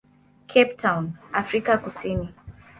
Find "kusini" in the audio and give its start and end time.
1.77-2.33